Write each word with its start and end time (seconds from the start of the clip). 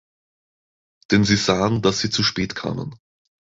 Denn 1.11 1.25
sie 1.25 1.35
sahen, 1.35 1.83
dass 1.83 1.99
sie 1.99 2.09
zu 2.09 2.23
spät 2.23 2.55
kamen. 2.55 2.95